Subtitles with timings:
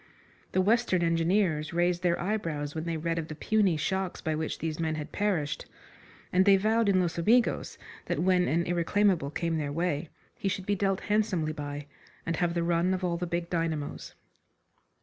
[0.53, 4.57] The Western Engineers raised their eyebrows when they read of the puny shocks by which
[4.57, 5.67] these men had perished,
[6.33, 7.77] and they vowed in Los Amigos
[8.07, 11.85] that when an irreclaimable came their way he should be dealt handsomely by,
[12.25, 14.15] and have the run of all the big dynamos.